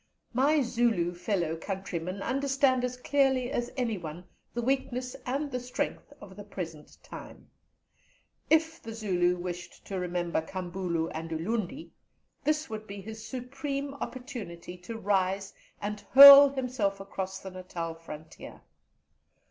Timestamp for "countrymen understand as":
1.55-2.97